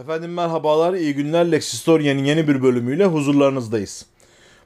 [0.00, 1.52] Efendim merhabalar, iyi günler.
[1.52, 4.06] Lexistoria'nın yeni bir bölümüyle huzurlarınızdayız.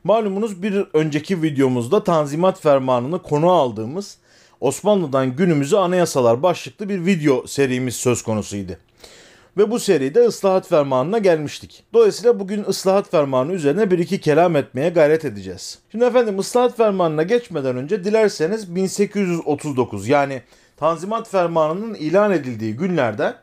[0.04, 4.18] Malumunuz bir önceki videomuzda Tanzimat Fermanı'nı konu aldığımız
[4.60, 8.72] Osmanlı'dan günümüze anayasalar başlıklı bir video serimiz söz konusuydu.
[9.56, 11.84] Ve bu seride ıslahat fermanına gelmiştik.
[11.94, 15.78] Dolayısıyla bugün ıslahat fermanı üzerine bir iki kelam etmeye gayret edeceğiz.
[15.92, 20.42] Şimdi efendim ıslahat fermanına geçmeden önce dilerseniz 1839 yani
[20.76, 23.34] Tanzimat Fermanı'nın ilan edildiği günlerde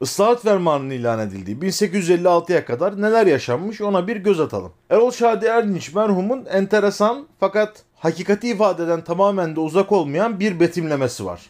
[0.00, 4.72] Islahat Fermanı'nın ilan edildiği 1856'ya kadar neler yaşanmış ona bir göz atalım.
[4.90, 11.24] Erol Şadi Erdinç merhumun enteresan fakat hakikati ifade eden tamamen de uzak olmayan bir betimlemesi
[11.24, 11.40] var.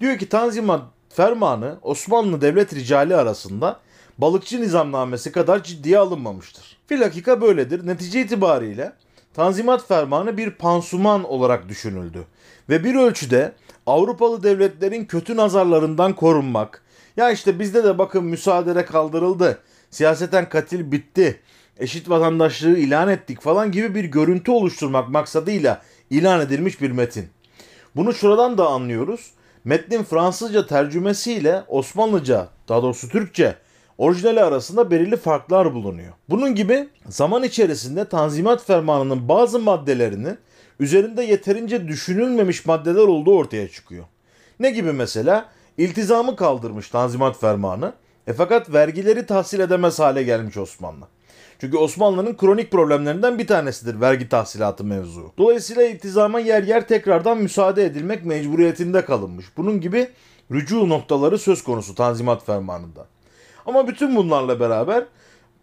[0.00, 3.80] Diyor ki Tanzimat Fermanı Osmanlı Devlet Ricali arasında
[4.18, 6.76] balıkçı nizamnamesi kadar ciddiye alınmamıştır.
[6.86, 7.86] Filakika böyledir.
[7.86, 8.92] Netice itibariyle
[9.34, 12.24] Tanzimat Fermanı bir pansuman olarak düşünüldü.
[12.68, 13.52] Ve bir ölçüde
[13.86, 16.81] Avrupalı devletlerin kötü nazarlarından korunmak,
[17.16, 19.58] ya işte bizde de bakın müsaadele kaldırıldı,
[19.90, 21.40] siyaseten katil bitti,
[21.78, 27.28] eşit vatandaşlığı ilan ettik falan gibi bir görüntü oluşturmak maksadıyla ilan edilmiş bir metin.
[27.96, 29.30] Bunu şuradan da anlıyoruz.
[29.64, 33.56] Metnin Fransızca tercümesiyle Osmanlıca, daha doğrusu Türkçe
[33.98, 36.12] orijinali arasında belirli farklar bulunuyor.
[36.28, 40.38] Bunun gibi zaman içerisinde Tanzimat Fermanı'nın bazı maddelerinin
[40.80, 44.04] üzerinde yeterince düşünülmemiş maddeler olduğu ortaya çıkıyor.
[44.60, 45.48] Ne gibi mesela?
[45.82, 47.92] İltizamı kaldırmış Tanzimat Fermanı.
[48.26, 51.04] E fakat vergileri tahsil edemez hale gelmiş Osmanlı.
[51.58, 55.32] Çünkü Osmanlı'nın kronik problemlerinden bir tanesidir vergi tahsilatı mevzu.
[55.38, 59.46] Dolayısıyla iltizama yer yer tekrardan müsaade edilmek mecburiyetinde kalınmış.
[59.56, 60.08] Bunun gibi
[60.52, 63.06] rücu noktaları söz konusu Tanzimat Fermanı'nda.
[63.66, 65.04] Ama bütün bunlarla beraber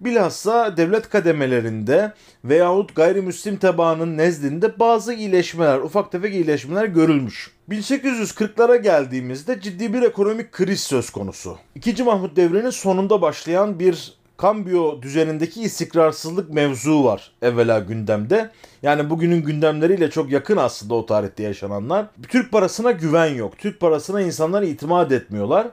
[0.02, 7.52] bilhassa devlet kademelerinde veyahut gayrimüslim tebaanın nezdinde bazı iyileşmeler, ufak tefek iyileşmeler görülmüş.
[7.69, 11.58] 1840'lara geldiğimizde ciddi bir ekonomik kriz söz konusu.
[11.75, 18.51] İkinci Mahmut devrinin sonunda başlayan bir kambiyo düzenindeki istikrarsızlık mevzu var evvela gündemde.
[18.84, 22.06] Yani bugünün gündemleriyle çok yakın aslında o tarihte yaşananlar.
[22.28, 23.57] Türk parasına güven yok.
[23.57, 25.68] Türk parasına insanlar itimat etmiyorlar.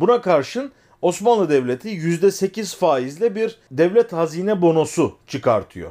[0.00, 5.90] Buna karşın Osmanlı Devleti %8 faizle bir devlet hazine bonosu çıkartıyor.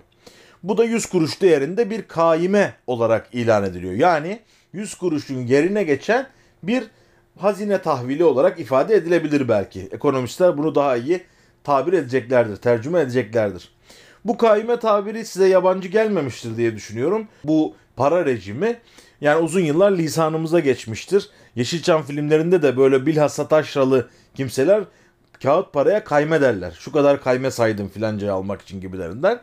[0.63, 3.94] Bu da 100 kuruş değerinde bir kaime olarak ilan ediliyor.
[3.94, 4.39] Yani
[4.73, 6.27] 100 kuruşun yerine geçen
[6.63, 6.83] bir
[7.38, 9.81] hazine tahvili olarak ifade edilebilir belki.
[9.91, 11.23] Ekonomistler bunu daha iyi
[11.63, 13.72] tabir edeceklerdir, tercüme edeceklerdir.
[14.25, 17.28] Bu kaime tabiri size yabancı gelmemiştir diye düşünüyorum.
[17.43, 18.78] Bu para rejimi
[19.22, 21.29] yani uzun yıllar lisanımıza geçmiştir.
[21.55, 24.83] Yeşilçam filmlerinde de böyle bilhassa taşralı kimseler
[25.44, 26.78] kağıt paraya kayme derler.
[26.79, 29.40] Şu kadar kayme saydım filancayı almak için gibilerinden.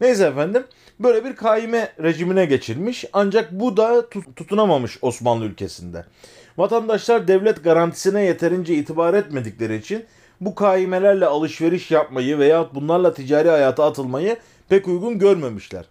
[0.00, 0.64] Neyse efendim
[1.00, 6.04] böyle bir kaime rejimine geçilmiş ancak bu da tutunamamış Osmanlı ülkesinde.
[6.58, 10.04] Vatandaşlar devlet garantisine yeterince itibar etmedikleri için
[10.40, 14.36] bu kaimelerle alışveriş yapmayı veya bunlarla ticari hayata atılmayı
[14.68, 15.84] pek uygun görmemişler.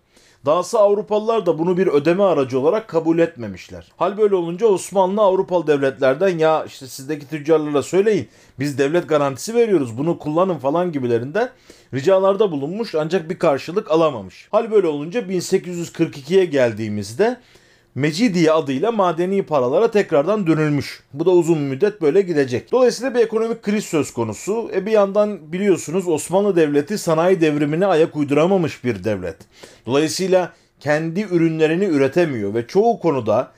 [0.47, 3.91] Dahası Avrupalılar da bunu bir ödeme aracı olarak kabul etmemişler.
[3.97, 8.27] Hal böyle olunca Osmanlı Avrupalı devletlerden ya işte sizdeki tüccarlara söyleyin
[8.59, 11.49] biz devlet garantisi veriyoruz bunu kullanın falan gibilerinden
[11.93, 14.47] ricalarda bulunmuş ancak bir karşılık alamamış.
[14.51, 17.37] Hal böyle olunca 1842'ye geldiğimizde
[17.97, 21.03] Mecidiye adıyla madeni paralara tekrardan dönülmüş.
[21.13, 22.71] Bu da uzun müddet böyle gidecek.
[22.71, 24.71] Dolayısıyla bir ekonomik kriz söz konusu.
[24.73, 29.35] E bir yandan biliyorsunuz Osmanlı Devleti sanayi devrimine ayak uyduramamış bir devlet.
[29.85, 33.51] Dolayısıyla kendi ürünlerini üretemiyor ve çoğu konuda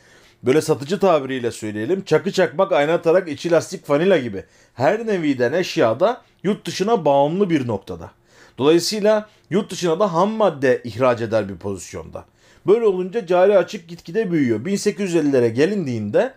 [0.44, 6.22] böyle satıcı tabiriyle söyleyelim çakı çakmak ayna tarak içi lastik fanila gibi her neviden eşyada
[6.44, 8.12] yurt dışına bağımlı bir noktada.
[8.58, 12.26] Dolayısıyla yurt dışına da ham madde ihraç eder bir pozisyonda.
[12.68, 14.66] Böyle olunca cari açık gitgide büyüyor.
[14.66, 16.34] 1850'lere gelindiğinde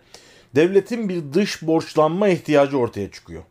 [0.55, 3.43] devletin bir dış borçlanma ihtiyacı ortaya çıkıyor.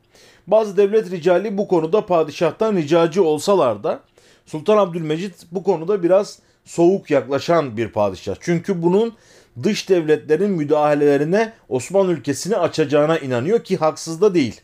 [0.46, 4.00] Bazı devlet ricali bu konuda padişahtan ricacı olsalar da
[4.46, 8.34] Sultan Abdülmecit bu konuda biraz soğuk yaklaşan bir padişah.
[8.40, 9.14] Çünkü bunun
[9.62, 14.60] dış devletlerin müdahalelerine Osmanlı ülkesini açacağına inanıyor ki haksız da değil.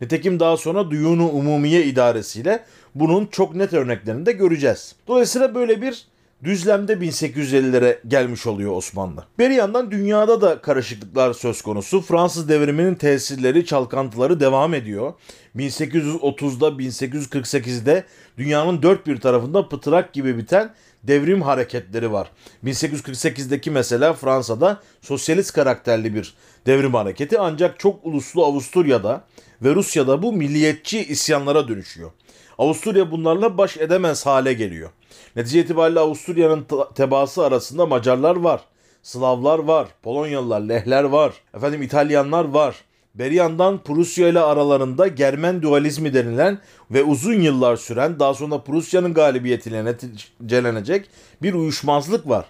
[0.00, 2.64] Nitekim daha sonra Duyunu Umumiye idaresiyle
[2.94, 4.94] bunun çok net örneklerini de göreceğiz.
[5.08, 6.06] Dolayısıyla böyle bir
[6.44, 9.24] düzlemde 1850'lere gelmiş oluyor Osmanlı.
[9.38, 12.00] Bir yandan dünyada da karışıklıklar söz konusu.
[12.00, 15.12] Fransız devriminin tesirleri, çalkantıları devam ediyor.
[15.56, 18.04] 1830'da, 1848'de
[18.38, 22.30] dünyanın dört bir tarafında pıtırak gibi biten devrim hareketleri var.
[22.64, 26.34] 1848'deki mesela Fransa'da sosyalist karakterli bir
[26.66, 29.24] devrim hareketi ancak çok uluslu Avusturya'da
[29.62, 32.10] ve Rusya'da bu milliyetçi isyanlara dönüşüyor.
[32.58, 34.90] Avusturya bunlarla baş edemez hale geliyor.
[35.36, 38.60] Netice itibariyle Avusturya'nın tebaası arasında Macarlar var.
[39.02, 42.76] Slavlar var, Polonyalılar, Lehler var, efendim İtalyanlar var,
[43.14, 46.58] Beri yandan Prusya ile aralarında Germen dualizmi denilen
[46.90, 51.08] ve uzun yıllar süren daha sonra Prusya'nın galibiyetiyle neticelenecek
[51.42, 52.46] bir uyuşmazlık var.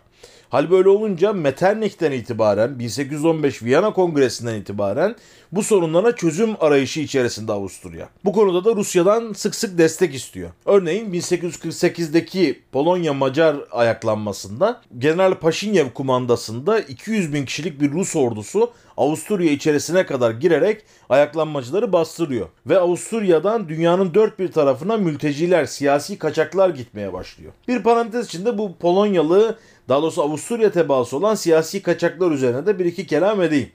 [0.53, 5.17] Hal böyle olunca Metternich'ten itibaren 1815 Viyana Kongresi'nden itibaren
[5.53, 8.09] bu sorunlara çözüm arayışı içerisinde Avusturya.
[8.25, 10.51] Bu konuda da Rusya'dan sık sık destek istiyor.
[10.67, 20.07] Örneğin 1848'deki Polonya-Macar ayaklanmasında General Paşinyev kumandasında 200 bin kişilik bir Rus ordusu Avusturya içerisine
[20.07, 22.49] kadar girerek ayaklanmacıları bastırıyor.
[22.67, 27.53] Ve Avusturya'dan dünyanın dört bir tarafına mülteciler, siyasi kaçaklar gitmeye başlıyor.
[27.69, 29.59] Bir parantez içinde bu Polonyalı
[29.89, 33.71] daha doğrusu Avusturya tebaası olan siyasi kaçaklar üzerine de bir iki kelam edeyim.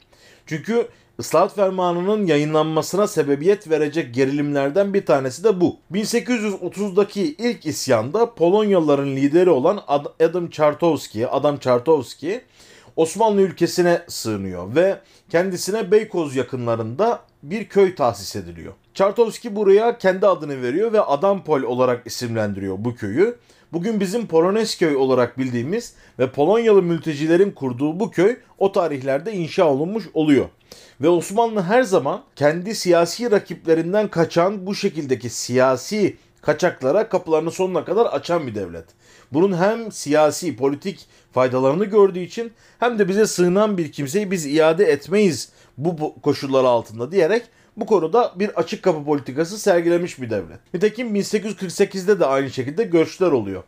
[0.46, 0.88] Çünkü
[1.20, 5.78] Islahat Fermanı'nın yayınlanmasına sebebiyet verecek gerilimlerden bir tanesi de bu.
[5.94, 9.82] 1830'daki ilk isyanda Polonyalıların lideri olan
[10.20, 12.42] Adam Czartowski, Adam Czartowski
[12.96, 15.00] Osmanlı ülkesine sığınıyor ve
[15.30, 18.74] kendisine Beykoz yakınlarında bir köy tahsis ediliyor.
[18.94, 23.38] Çartovski buraya kendi adını veriyor ve Adampol olarak isimlendiriyor bu köyü.
[23.74, 30.06] Bugün bizim Polonezköy olarak bildiğimiz ve Polonyalı mültecilerin kurduğu bu köy o tarihlerde inşa olunmuş
[30.14, 30.50] oluyor.
[31.02, 38.06] Ve Osmanlı her zaman kendi siyasi rakiplerinden kaçan bu şekildeki siyasi kaçaklara kapılarını sonuna kadar
[38.06, 38.86] açan bir devlet.
[39.34, 44.86] Bunun hem siyasi, politik faydalarını gördüğü için hem de bize sığınan bir kimseyi biz iade
[44.86, 47.44] etmeyiz bu koşullar altında diyerek
[47.78, 50.74] bu konuda bir açık kapı politikası sergilemiş bir devlet.
[50.74, 53.64] Nitekim 1848'de de aynı şekilde göçler oluyor.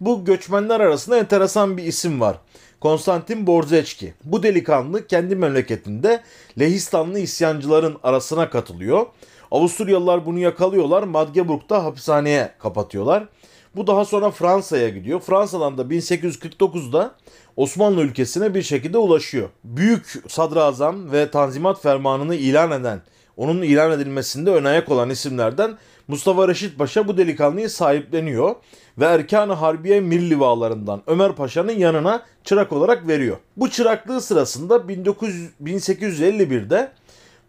[0.00, 2.36] Bu göçmenler arasında enteresan bir isim var.
[2.80, 4.14] Konstantin Borzeçki.
[4.24, 6.22] Bu delikanlı kendi memleketinde
[6.58, 9.06] Lehistanlı isyancıların arasına katılıyor.
[9.50, 11.02] Avusturyalılar bunu yakalıyorlar.
[11.02, 13.28] Magdeburg'da hapishaneye kapatıyorlar.
[13.76, 15.20] Bu daha sonra Fransa'ya gidiyor.
[15.20, 17.14] Fransa'dan da 1849'da
[17.56, 19.48] Osmanlı ülkesine bir şekilde ulaşıyor.
[19.64, 23.02] Büyük sadrazam ve tanzimat fermanını ilan eden,
[23.36, 28.54] onun ilan edilmesinde ön ayak olan isimlerden Mustafa Reşit Paşa bu delikanlıyı sahipleniyor
[28.98, 33.36] ve Erkan-ı Harbiye Mirlivalarından Ömer Paşa'nın yanına çırak olarak veriyor.
[33.56, 36.92] Bu çıraklığı sırasında 1900, 1851'de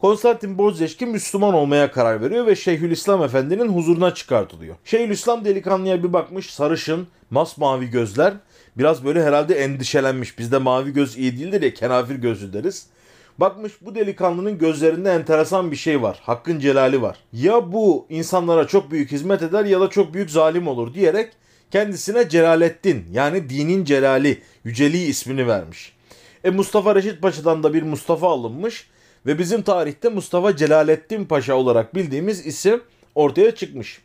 [0.03, 4.75] Konstantin Borzeşki Müslüman olmaya karar veriyor ve Şeyhülislam Efendi'nin huzuruna çıkartılıyor.
[4.85, 8.33] Şeyhülislam delikanlıya bir bakmış sarışın, masmavi gözler.
[8.77, 10.39] Biraz böyle herhalde endişelenmiş.
[10.39, 12.87] Bizde mavi göz iyi değildir ya kenafir gözlü deriz.
[13.37, 16.19] Bakmış bu delikanlının gözlerinde enteresan bir şey var.
[16.23, 17.17] Hakkın celali var.
[17.33, 21.31] Ya bu insanlara çok büyük hizmet eder ya da çok büyük zalim olur diyerek
[21.71, 25.93] kendisine Celalettin yani dinin celali, yüceliği ismini vermiş.
[26.43, 28.87] E Mustafa Reşit Paşa'dan da bir Mustafa alınmış
[29.25, 32.81] ve bizim tarihte Mustafa Celalettin Paşa olarak bildiğimiz isim
[33.15, 34.01] ortaya çıkmış.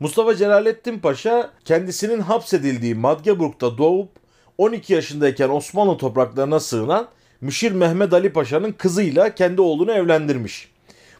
[0.00, 4.10] Mustafa Celalettin Paşa kendisinin hapsedildiği Magdeburg'da doğup
[4.58, 7.08] 12 yaşındayken Osmanlı topraklarına sığınan
[7.44, 10.70] Müşir Mehmet Ali Paşa'nın kızıyla kendi oğlunu evlendirmiş.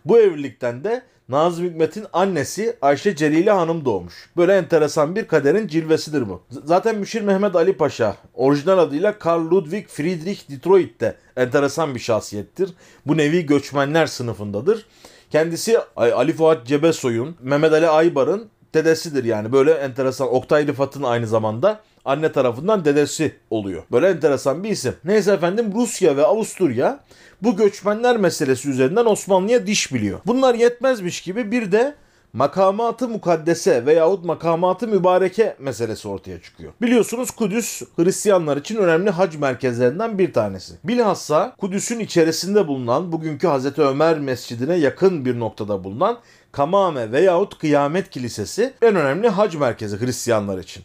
[0.05, 4.31] Bu evlilikten de Nazım Hikmet'in annesi Ayşe Celile Hanım doğmuş.
[4.37, 6.43] Böyle enteresan bir kaderin cilvesidir bu.
[6.51, 12.71] Zaten Müşir Mehmet Ali Paşa orijinal adıyla Karl Ludwig Friedrich Detroit'te enteresan bir şahsiyettir.
[13.07, 14.87] Bu nevi göçmenler sınıfındadır.
[15.31, 19.53] Kendisi Ali Fuat Cebesoy'un, Mehmet Ali Aybar'ın dedesidir yani.
[19.53, 23.83] Böyle enteresan Oktay Rıfat'ın aynı zamanda anne tarafından dedesi oluyor.
[23.93, 24.95] Böyle enteresan bir isim.
[25.05, 27.01] Neyse efendim Rusya ve Avusturya
[27.43, 30.21] bu göçmenler meselesi üzerinden Osmanlı'ya diş biliyor.
[30.27, 31.95] Bunlar yetmezmiş gibi bir de
[32.35, 36.73] makamatı mukaddese veyahut makamatı mübareke meselesi ortaya çıkıyor.
[36.83, 40.75] Biliyorsunuz Kudüs Hristiyanlar için önemli hac merkezlerinden bir tanesi.
[40.85, 46.19] Bilhassa Kudüs'ün içerisinde bulunan bugünkü Hazreti Ömer Mescidine yakın bir noktada bulunan
[46.53, 50.85] Kamame veyahut Kıyamet Kilisesi en önemli hac merkezi Hristiyanlar için.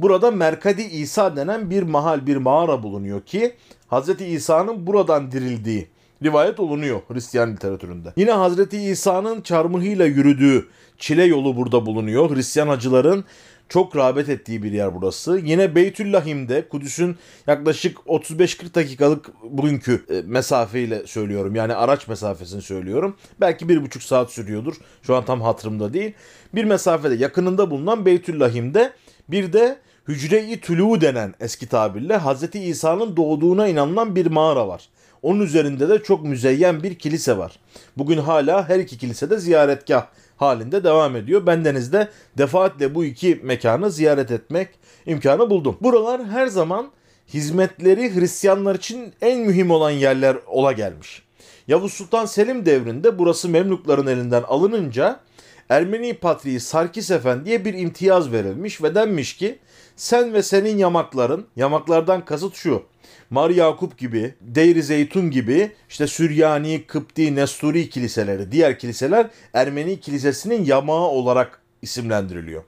[0.00, 3.54] Burada Merkadi İsa denen bir mahal, bir mağara bulunuyor ki
[3.90, 4.20] Hz.
[4.20, 5.88] İsa'nın buradan dirildiği
[6.24, 8.12] rivayet olunuyor Hristiyan literatüründe.
[8.16, 12.36] Yine Hazreti İsa'nın çarmıhıyla yürüdüğü çile yolu burada bulunuyor.
[12.36, 13.24] Hristiyan hacıların
[13.68, 15.40] çok rağbet ettiği bir yer burası.
[15.44, 21.54] Yine Beytüllahim'de Kudüs'ün yaklaşık 35-40 dakikalık bugünkü e, mesafeyle söylüyorum.
[21.54, 23.16] Yani araç mesafesini söylüyorum.
[23.40, 24.74] Belki bir buçuk saat sürüyordur.
[25.02, 26.12] Şu an tam hatırımda değil.
[26.54, 28.92] Bir mesafede yakınında bulunan Beytüllahim'de
[29.28, 32.54] bir de Hücre-i Tülû denen eski tabirle Hz.
[32.54, 34.88] İsa'nın doğduğuna inanılan bir mağara var.
[35.22, 37.58] Onun üzerinde de çok müzeyyen bir kilise var.
[37.96, 41.46] Bugün hala her iki kilisede ziyaretgah halinde devam ediyor.
[41.46, 42.08] Bendeniz de
[42.38, 44.68] defaatle bu iki mekanı ziyaret etmek
[45.06, 45.76] imkanı buldum.
[45.80, 46.90] Buralar her zaman
[47.34, 51.22] hizmetleri Hristiyanlar için en mühim olan yerler ola gelmiş.
[51.68, 55.20] Yavuz Sultan Selim devrinde burası Memlukların elinden alınınca
[55.68, 59.58] Ermeni Patriği Sarkis Efendi'ye bir imtiyaz verilmiş ve denmiş ki
[59.96, 62.82] sen ve senin yamakların, yamaklardan kasıt şu.
[63.30, 70.64] Mar Yakup gibi, Deir Zeytun gibi işte Süryani, Kıpti, Nesturi kiliseleri, diğer kiliseler Ermeni kilisesinin
[70.64, 72.62] yamağı olarak isimlendiriliyor.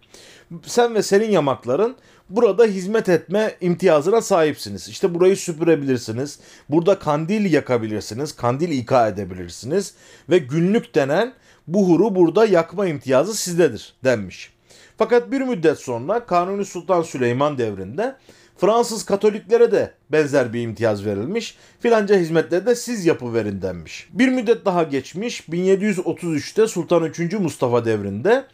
[0.67, 1.97] Sen ve senin yamakların
[2.31, 4.89] burada hizmet etme imtiyazına sahipsiniz.
[4.89, 6.39] İşte burayı süpürebilirsiniz.
[6.69, 8.37] Burada kandil yakabilirsiniz.
[8.37, 9.95] Kandil ika edebilirsiniz.
[10.31, 11.33] Ve günlük denen
[11.67, 14.53] buhuru burada yakma imtiyazı sizdedir denmiş.
[14.99, 18.17] Fakat bir müddet sonra Kanuni Sultan Süleyman devrinde
[18.63, 21.57] Fransız Katoliklere de benzer bir imtiyaz verilmiş.
[21.81, 24.09] Filanca hizmetleri de siz yapıverin denmiş.
[24.13, 27.33] Bir müddet daha geçmiş 1733'te Sultan 3.
[27.33, 28.45] Mustafa devrinde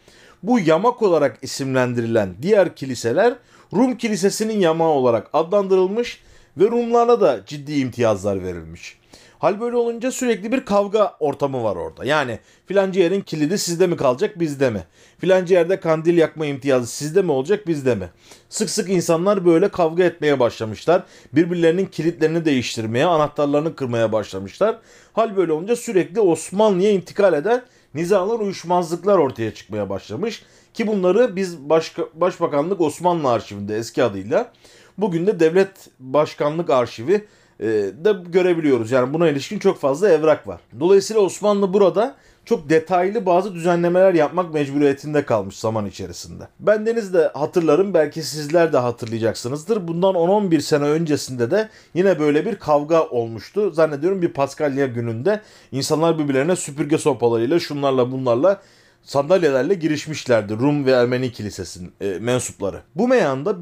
[0.43, 3.33] bu yamak olarak isimlendirilen diğer kiliseler
[3.73, 6.21] Rum Kilisesi'nin yamağı olarak adlandırılmış
[6.57, 8.98] ve Rumlara da ciddi imtiyazlar verilmiş.
[9.39, 12.05] Hal böyle olunca sürekli bir kavga ortamı var orada.
[12.05, 14.83] Yani filancı yerin kilidi sizde mi kalacak bizde mi?
[15.17, 18.09] Filancı yerde kandil yakma imtiyazı sizde mi olacak bizde mi?
[18.49, 21.03] Sık sık insanlar böyle kavga etmeye başlamışlar.
[21.33, 24.79] Birbirlerinin kilitlerini değiştirmeye, anahtarlarını kırmaya başlamışlar.
[25.13, 27.61] Hal böyle olunca sürekli Osmanlı'ya intikal eden
[27.93, 30.43] nizalar, uyuşmazlıklar ortaya çıkmaya başlamış.
[30.73, 34.51] Ki bunları biz Başka, Başbakanlık Osmanlı Arşivinde eski adıyla
[34.97, 37.25] bugün de Devlet Başkanlık Arşivi
[37.59, 37.67] e,
[38.05, 38.91] de görebiliyoruz.
[38.91, 40.61] Yani buna ilişkin çok fazla evrak var.
[40.79, 46.43] Dolayısıyla Osmanlı burada çok detaylı bazı düzenlemeler yapmak mecburiyetinde kalmış zaman içerisinde.
[46.59, 49.87] Ben Deniz de hatırlarım belki sizler de hatırlayacaksınızdır.
[49.87, 53.71] Bundan 10-11 sene öncesinde de yine böyle bir kavga olmuştu.
[53.71, 58.61] Zannediyorum bir Paskalya gününde insanlar birbirlerine süpürge sopalarıyla şunlarla bunlarla
[59.03, 62.81] sandalyelerle girişmişlerdi Rum ve Ermeni kilisesinin e, mensupları.
[62.95, 63.61] Bu meyanda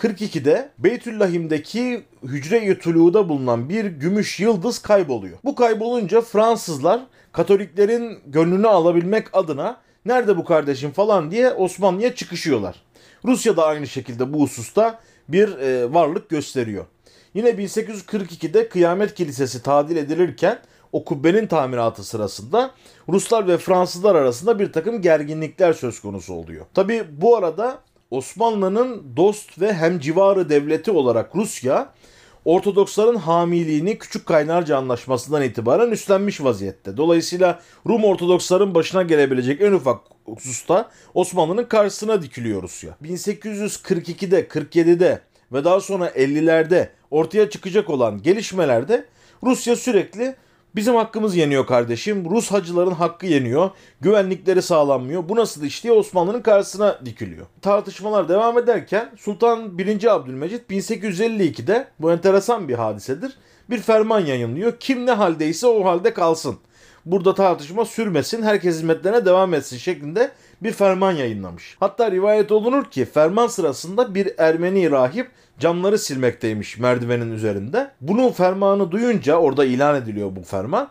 [0.00, 5.38] 1842'de Beytüllahim'deki hücre-i tuluğda bulunan bir gümüş yıldız kayboluyor.
[5.44, 7.00] Bu kaybolunca Fransızlar
[7.32, 12.82] Katoliklerin gönlünü alabilmek adına nerede bu kardeşim falan diye Osmanlı'ya çıkışıyorlar.
[13.24, 16.84] Rusya da aynı şekilde bu hususta bir e, varlık gösteriyor.
[17.34, 20.58] Yine 1842'de Kıyamet Kilisesi tadil edilirken
[20.92, 22.70] o kubbenin tamiratı sırasında
[23.08, 26.66] Ruslar ve Fransızlar arasında bir takım gerginlikler söz konusu oluyor.
[26.74, 27.78] Tabi bu arada
[28.10, 31.92] Osmanlı'nın dost ve hem civarı devleti olarak Rusya
[32.44, 36.96] Ortodoksların hamiliğini Küçük Kaynarca Anlaşması'ndan itibaren üstlenmiş vaziyette.
[36.96, 42.96] Dolayısıyla Rum Ortodoksların başına gelebilecek en ufak hususta Osmanlı'nın karşısına dikiliyor Rusya.
[43.02, 45.20] 1842'de, 47'de
[45.52, 49.04] ve daha sonra 50'lerde ortaya çıkacak olan gelişmelerde
[49.42, 50.34] Rusya sürekli
[50.74, 52.30] Bizim hakkımız yeniyor kardeşim.
[52.30, 53.70] Rus hacıların hakkı yeniyor.
[54.00, 55.28] Güvenlikleri sağlanmıyor.
[55.28, 57.46] Bu nasıl iş diye Osmanlı'nın karşısına dikiliyor.
[57.62, 60.14] Tartışmalar devam ederken Sultan 1.
[60.14, 63.38] Abdülmecit 1852'de bu enteresan bir hadisedir.
[63.70, 64.72] Bir ferman yayınlıyor.
[64.80, 66.56] Kim ne haldeyse o halde kalsın.
[67.06, 70.30] Burada tartışma sürmesin, herkes hizmetlerine devam etsin şeklinde
[70.62, 71.76] bir ferman yayınlamış.
[71.80, 77.90] Hatta rivayet olunur ki ferman sırasında bir Ermeni rahip camları silmekteymiş merdivenin üzerinde.
[78.00, 80.88] Bunun fermanı duyunca orada ilan ediliyor bu ferman.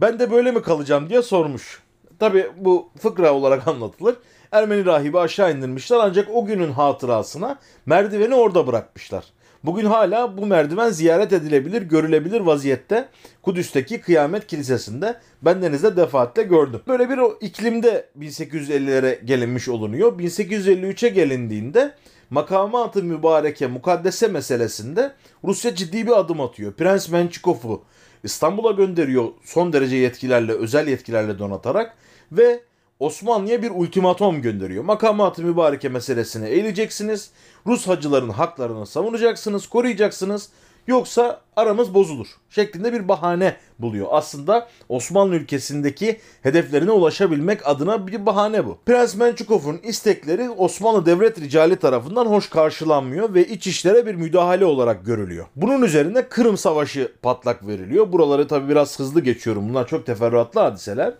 [0.00, 1.82] Ben de böyle mi kalacağım diye sormuş.
[2.18, 4.16] Tabi bu fıkra olarak anlatılır.
[4.52, 9.24] Ermeni rahibi aşağı indirmişler ancak o günün hatırasına merdiveni orada bırakmışlar.
[9.64, 13.08] Bugün hala bu merdiven ziyaret edilebilir, görülebilir vaziyette
[13.42, 15.20] Kudüs'teki Kıyamet Kilisesi'nde.
[15.42, 16.80] Ben denizde defaatle gördüm.
[16.88, 20.18] Böyle bir o iklimde 1850'lere gelinmiş olunuyor.
[20.18, 21.94] 1853'e gelindiğinde
[22.30, 25.12] makamat-ı mübareke, mukaddese meselesinde
[25.44, 26.72] Rusya ciddi bir adım atıyor.
[26.72, 27.82] Prens Mençikov'u
[28.24, 31.94] İstanbul'a gönderiyor son derece yetkilerle, özel yetkilerle donatarak
[32.32, 32.60] ve
[33.00, 34.84] Osmanlı'ya bir ultimatom gönderiyor.
[34.84, 37.30] Makamat-ı mübareke meselesine eğileceksiniz.
[37.66, 40.48] Rus hacıların haklarını savunacaksınız, koruyacaksınız.
[40.86, 44.06] Yoksa aramız bozulur şeklinde bir bahane buluyor.
[44.10, 48.78] Aslında Osmanlı ülkesindeki hedeflerine ulaşabilmek adına bir bahane bu.
[48.86, 55.06] Prens Mençikov'un istekleri Osmanlı devlet ricali tarafından hoş karşılanmıyor ve iç işlere bir müdahale olarak
[55.06, 55.46] görülüyor.
[55.56, 58.12] Bunun üzerine Kırım Savaşı patlak veriliyor.
[58.12, 59.68] Buraları tabi biraz hızlı geçiyorum.
[59.68, 61.14] Bunlar çok teferruatlı hadiseler.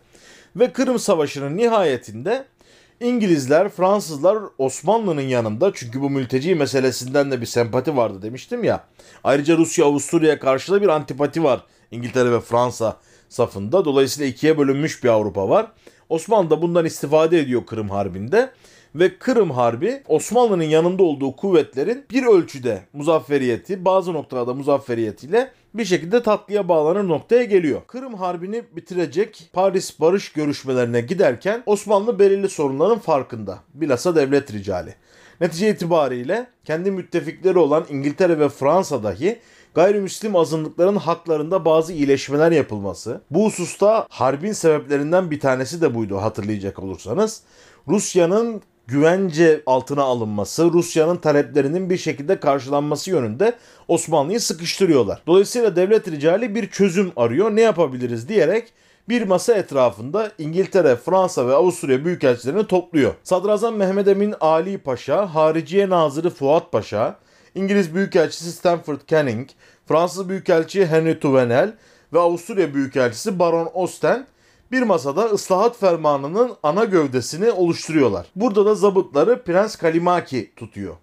[0.56, 2.44] Ve Kırım Savaşı'nın nihayetinde
[3.00, 8.84] İngilizler, Fransızlar Osmanlı'nın yanında çünkü bu mülteci meselesinden de bir sempati vardı demiştim ya.
[9.24, 12.96] Ayrıca Rusya, Avusturya'ya karşı da bir antipati var İngiltere ve Fransa
[13.28, 13.84] safında.
[13.84, 15.72] Dolayısıyla ikiye bölünmüş bir Avrupa var.
[16.08, 18.50] Osmanlı da bundan istifade ediyor Kırım Harbi'nde
[18.94, 26.22] ve Kırım Harbi Osmanlı'nın yanında olduğu kuvvetlerin bir ölçüde muzafferiyeti, bazı noktalarda muzafferiyetiyle bir şekilde
[26.22, 27.82] tatlıya bağlanır noktaya geliyor.
[27.86, 33.58] Kırım Harbi'ni bitirecek Paris barış görüşmelerine giderken Osmanlı belirli sorunların farkında.
[33.74, 34.94] Bilhassa devlet ricali.
[35.40, 39.38] Netice itibariyle kendi müttefikleri olan İngiltere ve Fransa dahi
[39.74, 43.20] gayrimüslim azınlıkların haklarında bazı iyileşmeler yapılması.
[43.30, 47.42] Bu hususta harbin sebeplerinden bir tanesi de buydu hatırlayacak olursanız.
[47.88, 53.54] Rusya'nın güvence altına alınması, Rusya'nın taleplerinin bir şekilde karşılanması yönünde
[53.88, 55.22] Osmanlı'yı sıkıştırıyorlar.
[55.26, 57.50] Dolayısıyla devlet ricali bir çözüm arıyor.
[57.50, 58.72] Ne yapabiliriz diyerek
[59.08, 63.14] bir masa etrafında İngiltere, Fransa ve Avusturya büyükelçilerini topluyor.
[63.22, 67.18] Sadrazam Mehmet Emin Ali Paşa, Hariciye Nazırı Fuat Paşa,
[67.54, 69.48] İngiliz Büyükelçisi Stanford Canning,
[69.86, 71.72] Fransız Büyükelçi Henry Tuvenel
[72.12, 74.26] ve Avusturya Büyükelçisi Baron Osten
[74.72, 78.26] bir masada ıslahat fermanının ana gövdesini oluşturuyorlar.
[78.36, 80.96] Burada da zabıtları Prens Kalimaki tutuyor.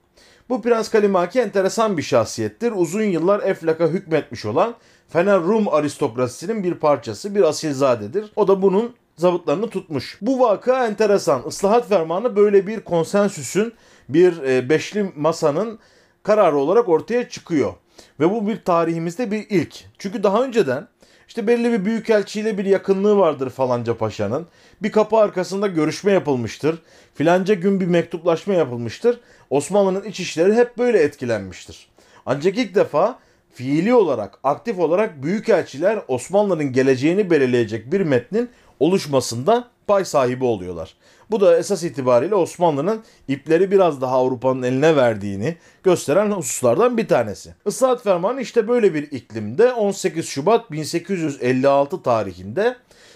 [0.49, 2.73] Bu Prens Kalimaki enteresan bir şahsiyettir.
[2.75, 4.75] Uzun yıllar Eflak'a hükmetmiş olan
[5.09, 8.31] Fener Rum aristokrasisinin bir parçası, bir asilzadedir.
[8.35, 10.17] O da bunun zabıtlarını tutmuş.
[10.21, 11.43] Bu vaka enteresan.
[11.47, 13.73] Islahat fermanı böyle bir konsensüsün,
[14.09, 15.79] bir e, beşli masanın
[16.23, 17.73] kararı olarak ortaya çıkıyor.
[18.19, 19.85] Ve bu bir tarihimizde bir ilk.
[19.97, 20.87] Çünkü daha önceden
[21.27, 24.47] işte belli bir büyükelçiyle bir yakınlığı vardır falanca paşanın.
[24.81, 26.81] Bir kapı arkasında görüşme yapılmıştır.
[27.13, 29.19] Filanca gün bir mektuplaşma yapılmıştır.
[29.49, 31.87] Osmanlı'nın iç işleri hep böyle etkilenmiştir.
[32.25, 33.19] Ancak ilk defa
[33.53, 40.95] fiili olarak, aktif olarak büyükelçiler Osmanlı'nın geleceğini belirleyecek bir metnin oluşmasında pay sahibi oluyorlar.
[41.31, 47.53] Bu da esas itibariyle Osmanlı'nın ipleri biraz daha Avrupa'nın eline verdiğini gösteren hususlardan bir tanesi.
[47.65, 52.75] Islahat Fermanı işte böyle bir iklimde 18 Şubat 1856 tarihinde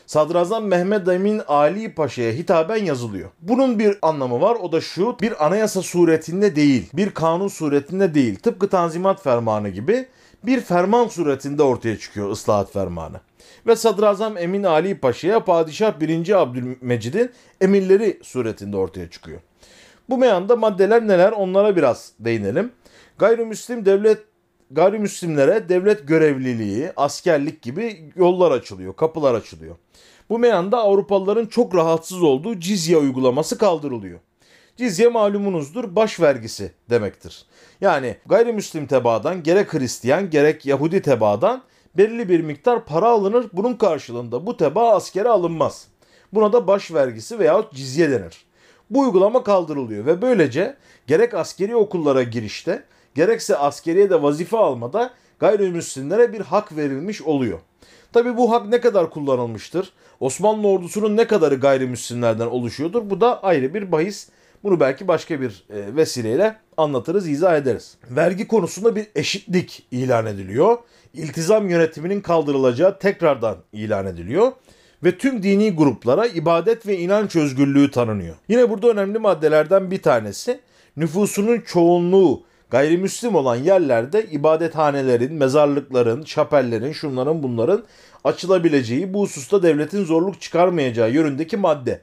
[0.09, 3.29] Sadrazam Mehmet Emin Ali Paşa'ya hitaben yazılıyor.
[3.41, 8.35] Bunun bir anlamı var o da şu bir anayasa suretinde değil bir kanun suretinde değil
[8.35, 10.07] tıpkı Tanzimat Fermanı gibi
[10.43, 13.21] bir ferman suretinde ortaya çıkıyor ıslahat fermanı.
[13.67, 16.41] Ve Sadrazam Emin Ali Paşa'ya Padişah 1.
[16.41, 17.31] Abdülmecid'in
[17.61, 19.41] emirleri suretinde ortaya çıkıyor.
[20.09, 22.71] Bu meyanda maddeler neler onlara biraz değinelim.
[23.17, 24.19] Gayrimüslim devlet
[24.71, 29.75] gayrimüslimlere devlet görevliliği, askerlik gibi yollar açılıyor, kapılar açılıyor.
[30.29, 34.19] Bu meyanda Avrupalıların çok rahatsız olduğu cizye uygulaması kaldırılıyor.
[34.79, 37.45] Cizye malumunuzdur baş vergisi demektir.
[37.81, 41.61] Yani gayrimüslim tebaadan gerek Hristiyan gerek Yahudi tebaadan
[41.97, 43.45] belli bir miktar para alınır.
[43.53, 45.87] Bunun karşılığında bu tebaa askere alınmaz.
[46.33, 48.45] Buna da baş vergisi veyahut cizye denir.
[48.89, 52.83] Bu uygulama kaldırılıyor ve böylece gerek askeri okullara girişte
[53.15, 57.59] gerekse askeriye de vazife almada gayrimüslimlere bir hak verilmiş oluyor.
[58.13, 59.93] Tabi bu hak ne kadar kullanılmıştır?
[60.19, 63.09] Osmanlı ordusunun ne kadarı gayrimüslimlerden oluşuyordur?
[63.09, 64.29] Bu da ayrı bir bahis.
[64.63, 67.97] Bunu belki başka bir e, vesileyle anlatırız, izah ederiz.
[68.09, 70.77] Vergi konusunda bir eşitlik ilan ediliyor.
[71.13, 74.51] İltizam yönetiminin kaldırılacağı tekrardan ilan ediliyor
[75.03, 78.35] ve tüm dini gruplara ibadet ve inanç özgürlüğü tanınıyor.
[78.49, 80.59] Yine burada önemli maddelerden bir tanesi
[80.97, 87.83] nüfusunun çoğunluğu gayrimüslim olan yerlerde ibadethanelerin, mezarlıkların, şapellerin, şunların bunların
[88.23, 92.01] açılabileceği bu hususta devletin zorluk çıkarmayacağı yönündeki madde.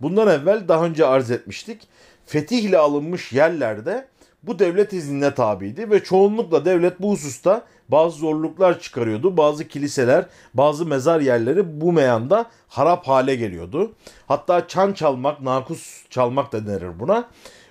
[0.00, 1.88] Bundan evvel daha önce arz etmiştik.
[2.28, 4.08] Fetihle alınmış yerlerde
[4.42, 9.36] bu devlet iznine tabiydi ve çoğunlukla devlet bu hususta bazı zorluklar çıkarıyordu.
[9.36, 13.92] Bazı kiliseler, bazı mezar yerleri bu meyanda harap hale geliyordu.
[14.26, 17.28] Hatta çan çalmak, nakus çalmak da denir buna.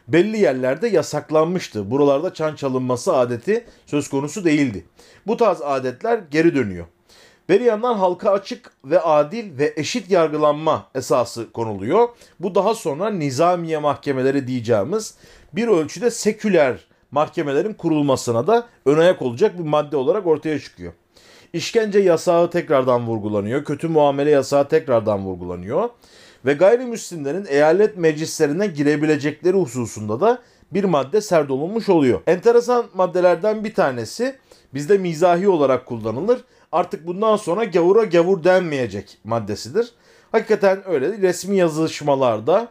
[0.08, 1.92] Belli yerlerde yasaklanmıştı.
[1.92, 4.86] Buralarda çan çalınması adeti söz konusu değildi.
[5.28, 6.86] Bu tarz adetler geri dönüyor.
[7.50, 12.10] Bir yandan halka açık ve adil ve eşit yargılanma esası konuluyor.
[12.40, 15.16] Bu daha sonra nizamiye mahkemeleri diyeceğimiz
[15.54, 20.94] bir ölçüde seküler mahkemelerin kurulmasına da ön ayak olacak bir madde olarak ortaya çıkıyor.
[21.54, 23.64] İşkence yasağı tekrardan vurgulanıyor.
[23.64, 25.90] Kötü muamele yasağı tekrardan vurgulanıyor.
[26.46, 30.42] Ve gayrimüslimlerin eyalet meclislerine girebilecekleri hususunda da
[30.74, 32.22] bir madde serdolunmuş oluyor.
[32.28, 34.36] Enteresan maddelerden bir tanesi
[34.74, 36.40] bizde mizahi olarak kullanılır.
[36.78, 39.92] Artık bundan sonra gavura gavur denmeyecek maddesidir.
[40.32, 41.18] Hakikaten öyle.
[41.18, 42.68] Resmi yazışmalarda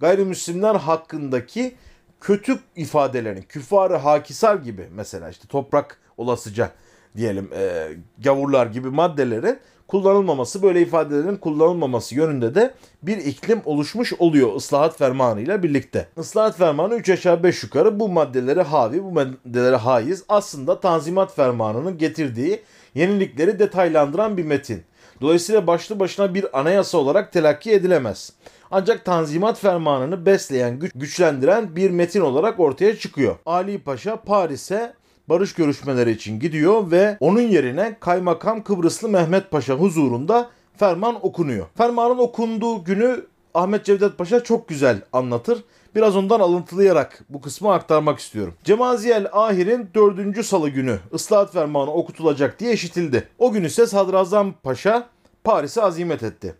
[0.00, 1.74] gayrimüslimler hakkındaki
[2.20, 6.70] kötü ifadelerin, küfarı hakisar gibi mesela işte toprak olasıca
[7.16, 14.56] diyelim e, gavurlar gibi maddelerin kullanılmaması, böyle ifadelerin kullanılmaması yönünde de bir iklim oluşmuş oluyor
[14.56, 16.08] ıslahat fermanı ile birlikte.
[16.18, 20.24] Islahat fermanı 3 aşağı 5 yukarı bu maddelere havi, bu maddelere haiz.
[20.28, 22.62] Aslında Tanzimat fermanının getirdiği
[22.98, 24.82] yenilikleri detaylandıran bir metin.
[25.20, 28.32] Dolayısıyla başlı başına bir anayasa olarak telakki edilemez.
[28.70, 33.36] Ancak Tanzimat Fermanı'nı besleyen, güç, güçlendiren bir metin olarak ortaya çıkıyor.
[33.46, 34.92] Ali Paşa Paris'e
[35.28, 41.66] barış görüşmeleri için gidiyor ve onun yerine Kaymakam Kıbrıslı Mehmet Paşa huzurunda ferman okunuyor.
[41.76, 45.64] Fermanın okunduğu günü Ahmet Cevdet Paşa çok güzel anlatır.
[45.94, 48.54] Biraz ondan alıntılayarak bu kısmı aktarmak istiyorum.
[48.64, 53.28] Cemaziyel Ahir'in dördüncü salı günü ıslahat fermanı okutulacak diye işitildi.
[53.38, 55.08] O gün ise Sadrazam Paşa
[55.44, 56.54] Paris'e azimet etti.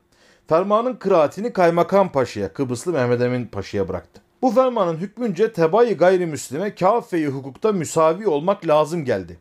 [0.48, 4.20] Fermanın kıraatini Kaymakam Paşa'ya, Kıbrıslı Mehmet Emin Paşa'ya bıraktı.
[4.42, 9.38] Bu fermanın hükmünce tebayı gayrimüslime kafeyi hukukta müsavi olmak lazım geldi.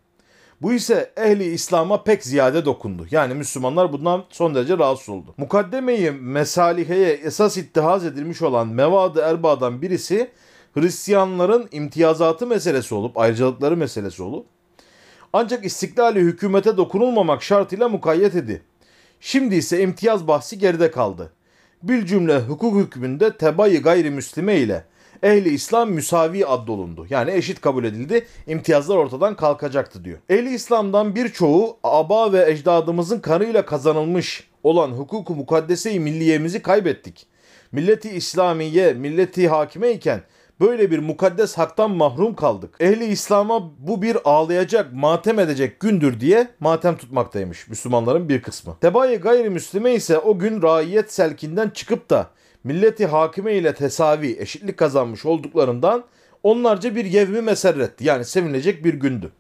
[0.62, 3.08] Bu ise ehli İslam'a pek ziyade dokundu.
[3.12, 5.34] Yani Müslümanlar bundan son derece rahatsız oldu.
[5.38, 10.32] Mukaddemeyi mesaliheye esas ittihaz edilmiş olan mevadı erba'dan birisi
[10.74, 14.46] Hristiyanların imtiyazatı meselesi olup, ayrıcalıkları meselesi olup,
[15.34, 18.62] ancak istiklali hükümete dokunulmamak şartıyla mukayyet idi.
[19.20, 21.34] Şimdi ise imtiyaz bahsi geride kaldı.
[21.84, 24.86] Bir cümle hukuk hükmünde tebayı gayrimüslime ile
[25.24, 27.06] ehli İslam müsavi addolundu.
[27.10, 28.26] Yani eşit kabul edildi.
[28.48, 30.18] İmtiyazlar ortadan kalkacaktı diyor.
[30.30, 37.28] Ehli İslam'dan birçoğu aba ve ecdadımızın kanıyla kazanılmış olan hukuku mukaddese-i milliyemizi kaybettik.
[37.72, 40.22] Milleti İslamiye, milleti hakime iken
[40.60, 42.76] böyle bir mukaddes haktan mahrum kaldık.
[42.80, 48.78] Ehli İslam'a bu bir ağlayacak, matem edecek gündür diye matem tutmaktaymış Müslümanların bir kısmı.
[48.82, 52.30] Tebayi gayrimüslime ise o gün raiyet selkinden çıkıp da
[52.68, 56.04] milleti hakime ile tesavi, eşitlik kazanmış olduklarından
[56.44, 58.06] onlarca bir yevmi meserretti.
[58.06, 59.32] Yani sevinilecek bir gündü.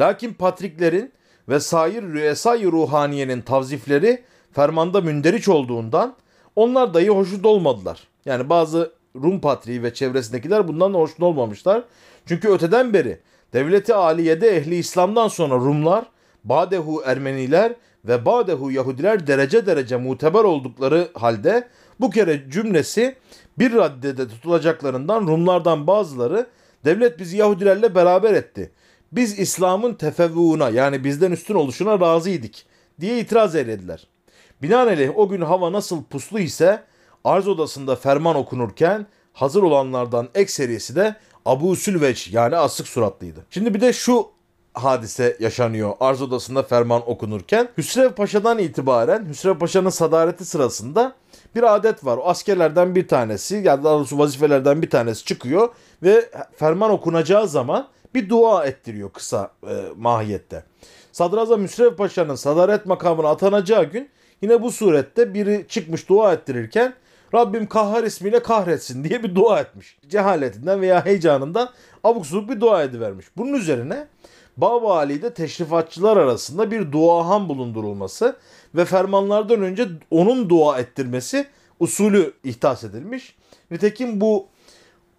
[0.00, 1.12] Lakin patriklerin
[1.48, 6.16] ve sair rüesay ruhaniyenin tavzifleri fermanda münderiç olduğundan
[6.56, 8.08] onlar dahi hoşnut olmadılar.
[8.24, 11.82] Yani bazı Rum patriği ve çevresindekiler bundan hoşnut olmamışlar.
[12.26, 13.18] Çünkü öteden beri
[13.52, 16.04] devleti aliyede ehli İslam'dan sonra Rumlar,
[16.44, 17.72] Badehu Ermeniler
[18.04, 21.68] ve Badehu Yahudiler derece derece muteber oldukları halde
[22.00, 23.16] bu kere cümlesi
[23.58, 26.46] bir raddede tutulacaklarından Rumlardan bazıları
[26.84, 28.72] devlet bizi Yahudilerle beraber etti.
[29.12, 32.54] Biz İslam'ın tefevvuğuna yani bizden üstün oluşuna razıydık
[33.00, 34.06] diye itiraz eylediler.
[34.62, 36.82] Binaenaleyh o gün hava nasıl puslu ise
[37.24, 43.46] arz odasında ferman okunurken hazır olanlardan ekserisi de Abu Sülveç yani asık suratlıydı.
[43.50, 44.28] Şimdi bir de şu
[44.74, 47.68] hadise yaşanıyor arz odasında ferman okunurken.
[47.78, 51.14] Hüsrev Paşa'dan itibaren Hüsrev Paşa'nın sadareti sırasında
[51.56, 52.16] bir adet var.
[52.16, 55.68] O askerlerden bir tanesi yani daha doğrusu vazifelerden bir tanesi çıkıyor
[56.02, 60.64] ve ferman okunacağı zaman bir dua ettiriyor kısa e, mahiyette.
[61.12, 64.08] Sadrazam Hüsrev Paşa'nın sadaret makamına atanacağı gün
[64.42, 66.94] yine bu surette biri çıkmış dua ettirirken
[67.34, 69.98] Rabbim kahhar ismiyle kahretsin diye bir dua etmiş.
[70.08, 71.70] Cehaletinden veya heyecanından
[72.04, 73.26] abuk subuk bir dua edivermiş.
[73.36, 74.06] Bunun üzerine
[74.56, 78.36] Baba Ali'de teşrifatçılar arasında bir duahan bulundurulması
[78.76, 81.46] ve fermanlardan önce onun dua ettirmesi
[81.80, 83.36] usulü ihtas edilmiş.
[83.70, 84.46] Nitekim bu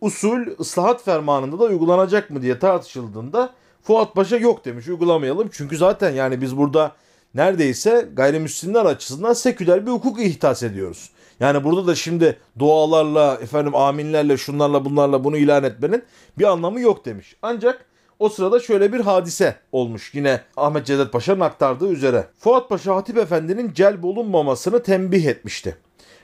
[0.02, 5.50] usul ıslahat fermanında da uygulanacak mı diye tartışıldığında Fuat Paşa yok demiş uygulamayalım.
[5.52, 6.92] Çünkü zaten yani biz burada
[7.36, 11.10] neredeyse gayrimüslimler açısından seküler bir hukuk ihtas ediyoruz.
[11.40, 16.04] Yani burada da şimdi dualarla, efendim aminlerle, şunlarla bunlarla bunu ilan etmenin
[16.38, 17.36] bir anlamı yok demiş.
[17.42, 17.86] Ancak
[18.20, 22.28] o sırada şöyle bir hadise olmuş yine Ahmet Cevdet Paşa'nın aktardığı üzere.
[22.38, 25.78] Fuat Paşa Hatip Efendi'nin celb olunmamasını tembih etmişti.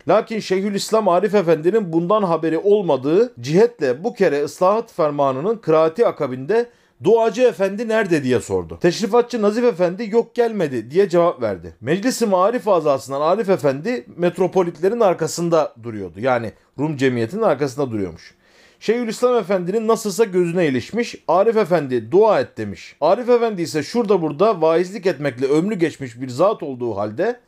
[0.08, 6.70] Lakin Şeyhülislam Arif Efendi'nin bundan haberi olmadığı cihetle bu kere ıslahat fermanının kıraati akabinde
[7.04, 8.78] Duacı Efendi nerede diye sordu.
[8.82, 11.76] Teşrifatçı Nazif Efendi yok gelmedi diye cevap verdi.
[11.82, 16.20] Meclisi Marif azasından Arif Efendi metropolitlerin arkasında duruyordu.
[16.20, 18.36] Yani Rum cemiyetinin arkasında duruyormuş.
[18.84, 21.15] Şeyhülislam Efendi'nin nasılsa gözüne ilişmiş.
[21.28, 22.96] Arif Efendi dua et demiş.
[23.02, 27.39] Arif Efendi ise şurada burada vaizlik etmekle ömrü geçmiş bir zat olduğu halde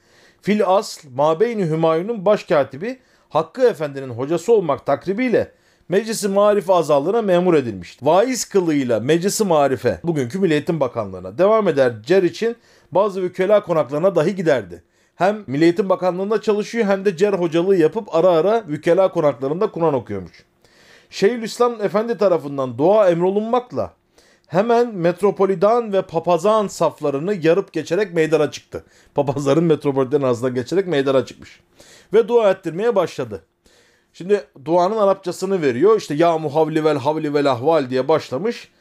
[0.41, 5.51] fil asl Mabeyni Hümayun'un başkatibi Hakkı Efendi'nin hocası olmak takribiyle
[5.89, 8.05] Meclisi Marif azalığına memur edilmişti.
[8.05, 12.55] Vaiz kılığıyla Meclisi Marife bugünkü Milli Eğitim Bakanlığı'na devam eder cer için
[12.91, 14.83] bazı vükela konaklarına dahi giderdi.
[15.15, 19.93] Hem Milli Eğitim Bakanlığı'nda çalışıyor hem de cer hocalığı yapıp ara ara vükela konaklarında Kur'an
[19.93, 20.45] okuyormuş.
[21.15, 23.93] Şeyhülislam Efendi tarafından dua emrolunmakla
[24.47, 28.83] hemen metropolitan ve papazan saflarını yarıp geçerek meydana çıktı.
[29.15, 31.59] Papazların metropolitan arasında geçerek meydana çıkmış.
[32.13, 33.41] Ve dua ettirmeye başladı.
[34.13, 35.97] Şimdi duanın Arapçasını veriyor.
[35.97, 38.71] İşte ya muhavli vel havli vel ahval diye başlamış.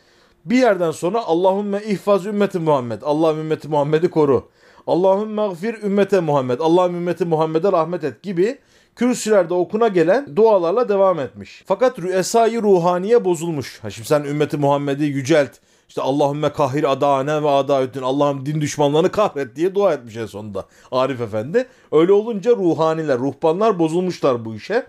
[0.44, 3.02] Bir yerden sonra Allahümme ihfaz ümmeti Muhammed.
[3.02, 4.48] Allah ümmeti Muhammed'i koru.
[4.86, 6.60] Allahümme gfir ümmete Muhammed.
[6.60, 8.58] Allah ümmeti Muhammed'e rahmet et gibi
[8.96, 11.62] kürsülerde okuna gelen dualarla devam etmiş.
[11.66, 13.78] Fakat rüesayı ruhaniye bozulmuş.
[13.82, 15.50] Ha şimdi sen ümmeti Muhammed'i yücelt.
[15.88, 18.02] İşte Allahümme kahir adane ve adaüddin.
[18.02, 21.66] Allah'ım din düşmanlarını kahret diye dua etmiş en sonunda Arif Efendi.
[21.92, 24.86] Öyle olunca ruhaniler, ruhbanlar bozulmuşlar bu işe.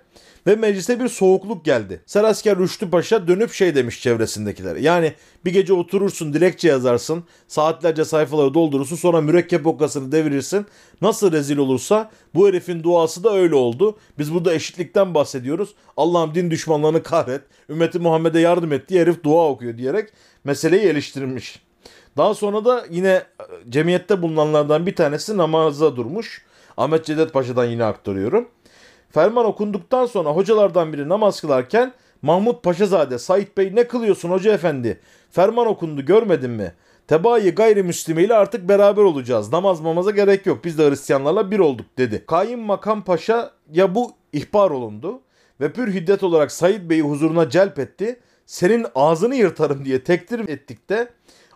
[0.48, 2.02] Ve meclise bir soğukluk geldi.
[2.06, 4.82] Serasker Rüştü Paşa dönüp şey demiş çevresindekilere.
[4.82, 5.14] Yani
[5.46, 7.24] bir gece oturursun dilekçe yazarsın.
[7.48, 8.96] Saatlerce sayfaları doldurursun.
[8.96, 10.66] Sonra mürekkep okkasını devirirsin.
[11.02, 13.98] Nasıl rezil olursa bu herifin duası da öyle oldu.
[14.20, 15.76] Biz burada eşitlikten bahsediyoruz.
[15.98, 17.42] Allah'ım din düşmanlarını kahret.
[17.70, 20.10] Ümmeti Muhammed'e yardım et diye herif dua okuyor diyerek
[20.44, 21.60] meseleyi eleştirmiş.
[22.18, 23.26] Daha sonra da yine e,
[23.70, 26.46] cemiyette bulunanlardan bir tanesi namaza durmuş.
[26.78, 28.48] Ahmet Cedet Paşa'dan yine aktarıyorum.
[29.12, 35.00] Ferman okunduktan sonra hocalardan biri namaz kılarken Mahmut Paşazade, Sait Bey ne kılıyorsun hoca efendi?
[35.32, 36.74] Ferman okundu görmedin mi?
[37.08, 39.54] Tebaayı gayrimüslime ile artık beraber olacağız.
[39.54, 40.66] Namaz mamaza gerek yok.
[40.66, 42.24] Biz de Hristiyanlarla bir olduk dedi.
[42.28, 45.22] Kayın Makam Paşa ya bu ihbar olundu
[45.62, 48.20] ve pür hiddet olarak Said Bey'i huzuruna celp etti.
[48.46, 51.08] Senin ağzını yırtarım diye tektir ettik de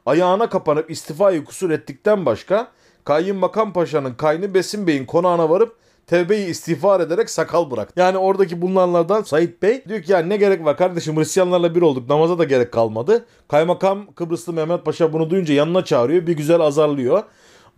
[0.06, 2.68] ayağına kapanıp istifayı kusur ettikten başka
[3.04, 5.76] Kayyum Makam Paşa'nın kaynı Besim Bey'in konağına varıp
[6.10, 7.94] tevbeyi istiğfar ederek sakal bırak.
[7.96, 12.10] Yani oradaki bulunanlardan Said Bey diyor ki yani ne gerek var kardeşim Hristiyanlarla bir olduk
[12.10, 13.26] namaza da gerek kalmadı.
[13.48, 17.24] Kaymakam Kıbrıslı Mehmet Paşa bunu duyunca yanına çağırıyor bir güzel azarlıyor.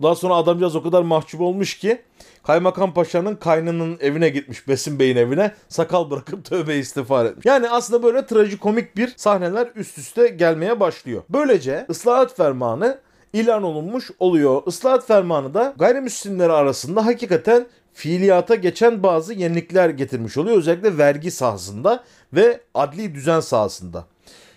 [0.02, 2.02] Daha sonra adamcağız o kadar mahcup olmuş ki
[2.44, 7.46] Kaymakam Paşa'nın kaynının evine gitmiş Besim Bey'in evine sakal bırakıp tövbe istiğfar etmiş.
[7.46, 11.24] Yani aslında böyle trajikomik bir sahneler üst üste gelmeye başlıyor.
[11.30, 13.00] Böylece ıslahat fermanı
[13.34, 14.62] ilan olunmuş oluyor.
[14.67, 20.58] Islahat fermanı da gayrimüslimler arasında hakikaten fiiliyata geçen bazı yenilikler getirmiş oluyor.
[20.58, 24.06] Özellikle vergi sahasında ve adli düzen sahasında.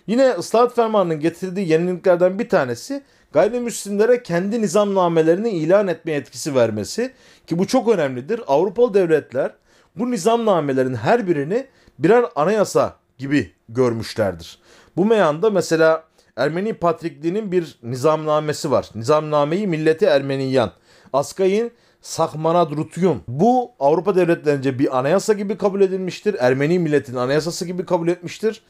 [0.07, 7.13] Yine ıslahat fermanının getirdiği yeniliklerden bir tanesi gayrimüslimlere kendi nizamnamelerini ilan etme etkisi vermesi
[7.47, 8.41] ki bu çok önemlidir.
[8.47, 9.51] Avrupalı devletler
[9.95, 11.67] bu nizamnamelerin her birini
[11.99, 14.59] birer anayasa gibi görmüşlerdir.
[14.97, 16.03] Bu meyanda mesela
[16.37, 18.89] Ermeni Patrikliğinin bir nizamnamesi var.
[18.95, 20.71] Nizamnameyi Milleti Ermeniyan.
[21.13, 21.71] Askay'ın
[22.05, 23.21] Sakmanad Rutyun.
[23.27, 26.35] Bu Avrupa devletlerince bir anayasa gibi kabul edilmiştir.
[26.39, 28.61] Ermeni milletin anayasası gibi kabul etmiştir.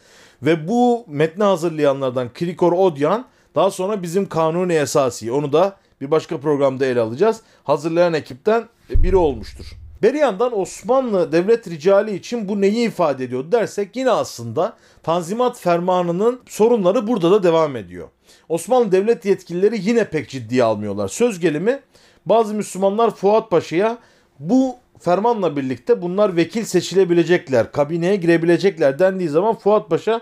[0.42, 6.38] Ve bu metni hazırlayanlardan Krikor Odyan daha sonra bizim kanuni esası onu da bir başka
[6.38, 7.42] programda ele alacağız.
[7.64, 9.66] Hazırlayan ekipten biri olmuştur.
[10.02, 16.40] Bir yandan Osmanlı devlet ricali için bu neyi ifade ediyor dersek yine aslında Tanzimat Fermanı'nın
[16.48, 18.08] sorunları burada da devam ediyor.
[18.50, 21.08] Osmanlı devlet yetkilileri yine pek ciddiye almıyorlar.
[21.08, 21.80] Söz gelimi
[22.26, 23.98] bazı Müslümanlar Fuat Paşa'ya
[24.40, 30.22] bu fermanla birlikte bunlar vekil seçilebilecekler, kabineye girebilecekler dendiği zaman Fuat Paşa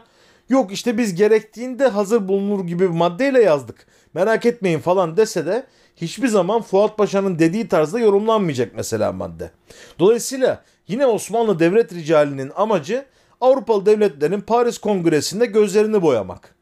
[0.50, 3.88] yok işte biz gerektiğinde hazır bulunur gibi bir maddeyle yazdık.
[4.13, 9.52] Merak etmeyin falan dese de hiçbir zaman Fuat Paşa'nın dediği tarzda yorumlanmayacak mesela madde.
[10.00, 13.06] Dolayısıyla yine Osmanlı devlet ricalinin amacı
[13.42, 16.56] Avrupalı devletlerin Paris Kongresi'nde gözlerini boyamak.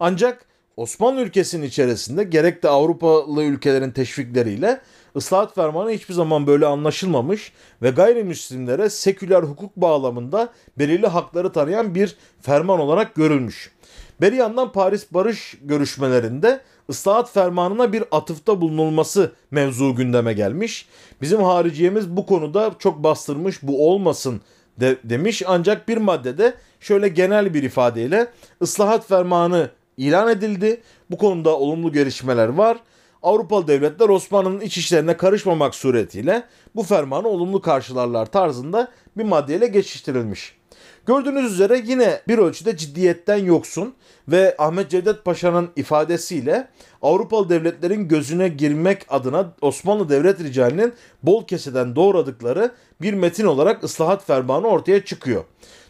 [0.00, 0.47] Ancak
[0.78, 4.80] Osmanlı ülkesinin içerisinde gerek de Avrupalı ülkelerin teşvikleriyle
[5.16, 12.16] ıslahat fermanı hiçbir zaman böyle anlaşılmamış ve gayrimüslimlere seküler hukuk bağlamında belirli hakları tanıyan bir
[12.40, 13.72] ferman olarak görülmüş.
[14.20, 16.60] Bir yandan Paris barış görüşmelerinde
[16.90, 20.88] ıslahat fermanına bir atıfta bulunulması mevzu gündeme gelmiş.
[21.22, 24.40] Bizim hariciyemiz bu konuda çok bastırmış bu olmasın
[24.80, 28.26] de, demiş ancak bir maddede şöyle genel bir ifadeyle
[28.62, 30.82] ıslahat fermanı ilan edildi.
[31.10, 32.78] Bu konuda olumlu gelişmeler var.
[33.22, 36.42] Avrupalı devletler Osmanlı'nın iç işlerine karışmamak suretiyle
[36.76, 40.58] bu fermanı olumlu karşılarlar tarzında bir maddeyle geçiştirilmiş.
[41.06, 43.94] Gördüğünüz üzere yine bir ölçüde ciddiyetten yoksun
[44.28, 46.68] ve Ahmet Cevdet Paşa'nın ifadesiyle
[47.02, 54.26] Avrupalı devletlerin gözüne girmek adına Osmanlı devlet ricalinin bol keseden doğradıkları bir metin olarak ıslahat
[54.26, 55.44] fermanı ortaya çıkıyor.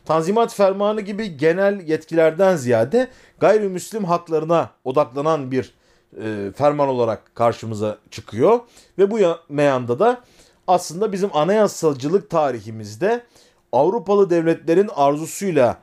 [0.08, 3.08] Tanzimat fermanı gibi genel yetkilerden ziyade
[3.40, 5.74] gayrimüslim haklarına odaklanan bir
[6.22, 8.60] e, ferman olarak karşımıza çıkıyor.
[8.98, 9.18] Ve bu
[9.48, 10.20] meyanda da
[10.66, 13.24] aslında bizim anayasalcılık tarihimizde
[13.72, 15.78] Avrupalı devletlerin arzusuyla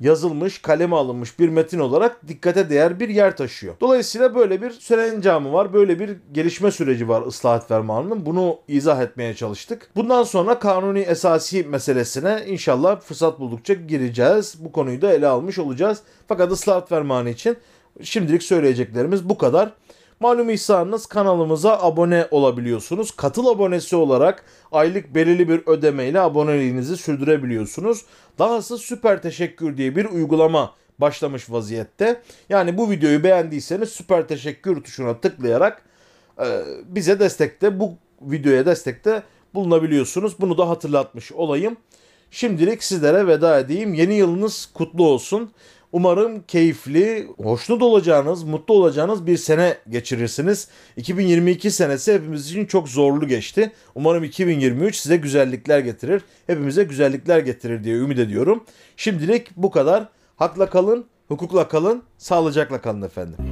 [0.00, 3.74] yazılmış, kaleme alınmış bir metin olarak dikkate değer bir yer taşıyor.
[3.80, 8.26] Dolayısıyla böyle bir serencamı var, böyle bir gelişme süreci var ıslahat fermanının.
[8.26, 9.90] Bunu izah etmeye çalıştık.
[9.96, 14.54] Bundan sonra kanuni esasi meselesine inşallah fırsat buldukça gireceğiz.
[14.58, 15.98] Bu konuyu da ele almış olacağız.
[16.28, 17.56] Fakat ıslahat fermanı için
[18.02, 19.72] şimdilik söyleyeceklerimiz bu kadar.
[20.20, 23.10] Malum ihsanınız kanalımıza abone olabiliyorsunuz.
[23.10, 28.04] Katıl abonesi olarak aylık belirli bir ödemeyle aboneliğinizi sürdürebiliyorsunuz.
[28.38, 32.22] Dahası süper teşekkür diye bir uygulama başlamış vaziyette.
[32.48, 35.82] Yani bu videoyu beğendiyseniz süper teşekkür tuşuna tıklayarak
[36.38, 36.46] e,
[36.86, 39.22] bize destekte bu videoya destekte
[39.54, 40.40] bulunabiliyorsunuz.
[40.40, 41.76] Bunu da hatırlatmış olayım.
[42.30, 43.94] Şimdilik sizlere veda edeyim.
[43.94, 45.52] Yeni yılınız kutlu olsun.
[45.92, 50.68] Umarım keyifli, hoşnut olacağınız, mutlu olacağınız bir sene geçirirsiniz.
[50.96, 53.72] 2022 senesi hepimiz için çok zorlu geçti.
[53.94, 56.22] Umarım 2023 size güzellikler getirir.
[56.46, 58.64] Hepimize güzellikler getirir diye ümit ediyorum.
[58.96, 60.08] Şimdilik bu kadar.
[60.36, 63.47] Hakla kalın, hukukla kalın, sağlıcakla kalın efendim.